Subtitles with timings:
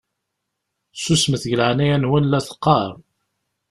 [0.95, 2.91] Susmet deg leɛnaya-nwen la teqqaṛ!